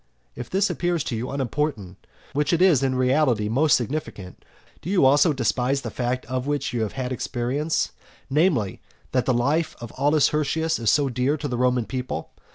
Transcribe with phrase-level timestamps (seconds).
[0.35, 4.43] If this appears to you unimportant, which is in reality most significant,
[4.81, 7.91] do you also despise the fact of which you have had experience,
[8.27, 12.31] namely, that the life of Aulus Hirtius is so dear to the Roman people?